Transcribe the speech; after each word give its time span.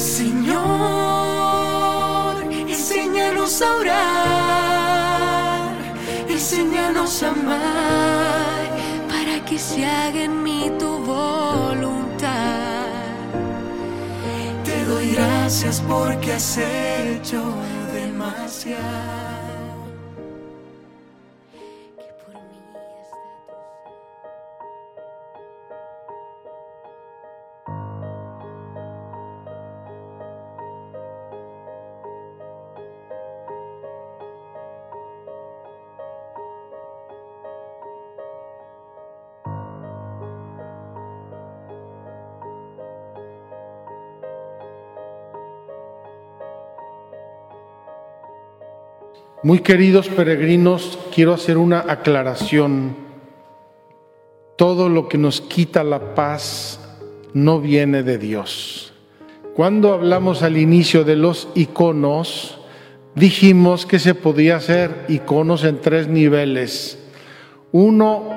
Señor, 0.00 0.64
enséñanos 2.66 3.60
a 3.60 3.74
orar, 3.76 5.74
enséñanos 6.26 7.22
a 7.22 7.28
amar, 7.28 8.70
para 9.10 9.44
que 9.44 9.58
se 9.58 9.84
haga 9.84 10.22
en 10.24 10.42
mí 10.42 10.72
tu 10.78 10.88
voluntad. 11.04 12.86
Te 14.64 14.84
doy 14.86 15.10
gracias 15.12 15.82
porque 15.86 16.32
has 16.32 16.56
hecho 16.56 17.42
demasiado. 17.92 19.49
Muy 49.42 49.60
queridos 49.60 50.08
peregrinos, 50.08 50.98
quiero 51.14 51.32
hacer 51.32 51.56
una 51.56 51.86
aclaración. 51.88 52.94
Todo 54.58 54.90
lo 54.90 55.08
que 55.08 55.16
nos 55.16 55.40
quita 55.40 55.82
la 55.82 56.14
paz 56.14 56.78
no 57.32 57.58
viene 57.58 58.02
de 58.02 58.18
Dios. 58.18 58.92
Cuando 59.56 59.94
hablamos 59.94 60.42
al 60.42 60.58
inicio 60.58 61.04
de 61.04 61.16
los 61.16 61.48
iconos, 61.54 62.60
dijimos 63.14 63.86
que 63.86 63.98
se 63.98 64.14
podía 64.14 64.56
hacer 64.56 65.06
iconos 65.08 65.64
en 65.64 65.80
tres 65.80 66.06
niveles. 66.06 66.98
Uno 67.72 68.28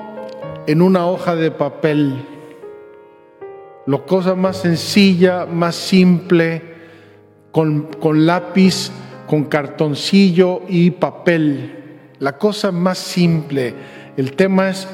en 0.67 0.81
una 0.81 1.05
hoja 1.05 1.35
de 1.35 1.51
papel, 1.51 2.15
lo 3.87 4.05
cosa 4.05 4.35
más 4.35 4.55
sencilla, 4.55 5.45
más 5.47 5.75
simple, 5.75 6.61
con, 7.51 7.89
con 7.99 8.25
lápiz 8.25 8.89
con 9.27 9.45
cartoncillo 9.45 10.61
y 10.67 10.91
papel. 10.91 11.79
La 12.19 12.37
cosa 12.37 12.71
más 12.71 12.97
simple. 12.97 13.73
El 14.17 14.33
tema 14.33 14.69
es 14.69 14.87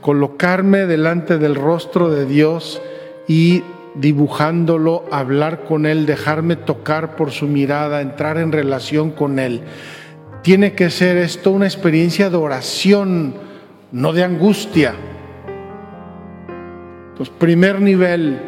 colocarme 0.00 0.86
delante 0.86 1.38
del 1.38 1.54
rostro 1.54 2.10
de 2.10 2.26
Dios 2.26 2.80
y 3.28 3.62
dibujándolo, 3.94 5.04
hablar 5.10 5.64
con 5.64 5.86
Él, 5.86 6.06
dejarme 6.06 6.56
tocar 6.56 7.16
por 7.16 7.32
su 7.32 7.46
mirada, 7.46 8.00
entrar 8.00 8.38
en 8.38 8.52
relación 8.52 9.10
con 9.10 9.38
Él. 9.38 9.62
Tiene 10.42 10.72
que 10.72 10.90
ser 10.90 11.16
esto 11.16 11.50
una 11.50 11.66
experiencia 11.66 12.30
de 12.30 12.36
oración, 12.36 13.34
no 13.92 14.12
de 14.12 14.24
angustia. 14.24 14.94
Pues 17.16 17.28
primer 17.28 17.80
nivel, 17.80 18.40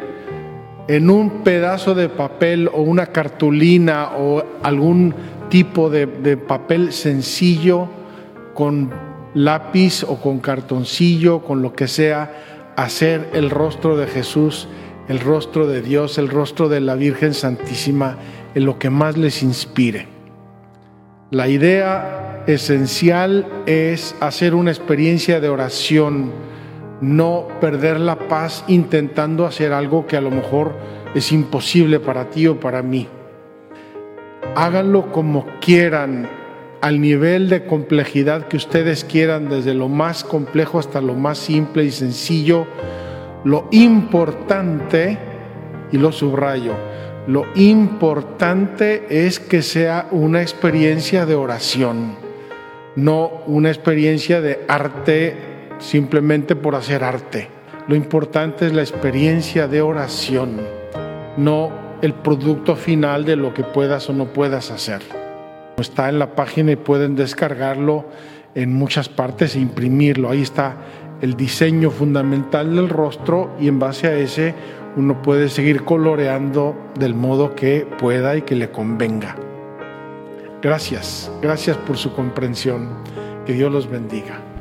en 0.93 1.09
un 1.09 1.43
pedazo 1.43 1.95
de 1.95 2.11
papel 2.11 2.69
o 2.71 2.83
una 2.83 3.07
cartulina 3.07 4.11
o 4.19 4.45
algún 4.63 5.15
tipo 5.49 5.89
de, 5.89 6.07
papel 6.37 6.93
sencillo 6.93 7.89
con 8.53 8.91
lápiz 9.33 10.05
o 10.05 10.21
con 10.21 10.41
cartoncillo, 10.41 11.41
con 11.45 11.63
lo 11.63 11.73
que 11.73 11.89
sea, 11.89 12.75
hacer 12.77 13.31
el 13.33 13.49
rostro 13.49 13.97
de 13.97 14.07
Jesús, 14.07 14.69
el 15.09 15.21
rostro 15.21 15.67
de 15.67 15.81
Dios, 15.81 16.19
el 16.19 16.29
rostro 16.29 16.69
de 16.69 16.83
la 16.83 16.95
Virgen 16.95 17.33
Santísima 17.33 18.19
en 18.55 18.67
lo 18.67 18.79
que 18.79 18.91
más 18.91 19.17
les 19.17 19.43
inspire. 19.43 20.09
La 21.31 21.49
idea 21.49 22.45
esencial 22.47 23.47
es 23.65 24.15
hacer 24.21 24.55
una 24.55 24.71
experiencia 24.71 25.41
de 25.41 25.49
oración, 25.49 26.33
no 27.03 27.49
perder 27.61 28.01
la 28.01 28.17
paz 28.17 28.65
intentando 28.69 29.45
hacer 29.45 29.73
algo 29.73 30.07
que 30.07 30.17
a 30.17 30.21
lo 30.21 30.31
mejor 30.31 30.73
es 31.15 31.33
imposible 31.33 32.01
para 32.01 32.31
ti 32.31 32.47
o 32.47 32.59
para 32.59 32.81
mí. 32.83 33.09
Háganlo 34.55 35.11
como 35.11 35.47
quieran, 35.61 36.29
al 36.81 37.01
nivel 37.01 37.49
de 37.49 37.65
complejidad 37.65 38.49
que 38.49 38.57
ustedes 38.57 39.05
quieran, 39.05 39.49
desde 39.49 39.75
lo 39.75 39.89
más 39.89 40.25
complejo 40.25 40.79
hasta 40.79 41.01
lo 41.01 41.15
más 41.15 41.39
simple 41.39 41.85
y 41.85 41.91
sencillo. 41.91 42.67
Lo 43.45 43.67
importante, 43.73 45.19
y 45.91 45.99
lo 45.99 46.13
subrayo, 46.13 46.75
lo 47.27 47.47
importante 47.57 49.07
es 49.09 49.41
que 49.41 49.63
sea 49.63 50.07
una 50.13 50.41
experiencia 50.41 51.27
de 51.27 51.35
oración, 51.35 52.15
no 52.95 53.43
una 53.47 53.69
experiencia 53.71 54.41
de 54.41 54.65
arte 54.69 55.52
simplemente 55.83 56.57
por 56.57 56.75
hacer 56.75 57.05
arte. 57.05 57.49
Lo 57.89 57.97
importante 57.97 58.67
es 58.67 58.73
la 58.73 58.83
experiencia 58.83 59.67
de 59.67 59.83
oración, 59.83 60.61
no 61.37 61.71
el 62.01 62.15
producto 62.15 62.77
final 62.77 63.25
de 63.25 63.37
lo 63.37 63.53
que 63.53 63.65
puedas 63.65 64.09
o 64.09 64.13
no 64.13 64.27
puedas 64.27 64.71
hacer. 64.71 65.03
Está 65.77 66.09
en 66.09 66.19
la 66.19 66.35
página 66.35 66.73
y 66.73 66.77
pueden 66.77 67.17
descargarlo 67.17 68.07
en 68.55 68.73
muchas 68.75 69.09
partes 69.09 69.57
e 69.57 69.61
imprimirlo. 69.61 70.31
Ahí 70.31 70.43
está 70.43 70.77
el 71.21 71.37
diseño 71.37 71.91
fundamental 71.91 72.75
del 72.75 72.89
rostro 72.89 73.55
y 73.61 73.69
en 73.69 73.79
base 73.79 74.07
a 74.07 74.15
ese 74.15 74.55
uno 74.97 75.23
puede 75.23 75.49
seguir 75.49 75.85
coloreando 75.85 76.77
del 76.99 77.15
modo 77.15 77.55
que 77.55 77.87
pueda 77.99 78.37
y 78.37 78.43
que 78.43 78.55
le 78.55 78.71
convenga. 78.71 79.37
Gracias, 80.61 81.33
gracias 81.41 81.77
por 81.79 81.97
su 81.97 82.13
comprensión. 82.15 82.89
Que 83.47 83.55
Dios 83.55 83.73
los 83.73 83.91
bendiga. 83.91 84.52